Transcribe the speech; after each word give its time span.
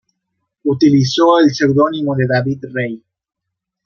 Utilizó 0.65 1.37
el 1.41 1.53
seudónimo 1.53 2.15
de 2.15 2.25
"David 2.25 2.63
Rey". 2.73 3.03